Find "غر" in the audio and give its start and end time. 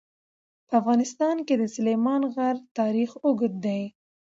2.33-2.55